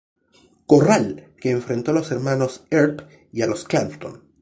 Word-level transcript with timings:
Corral, 0.65 1.31
que 1.39 1.51
enfrentó 1.51 1.91
a 1.91 1.93
los 1.93 2.09
hermanos 2.09 2.65
Earp 2.71 3.01
y 3.31 3.43
a 3.43 3.45
los 3.45 3.65
Clanton. 3.65 4.23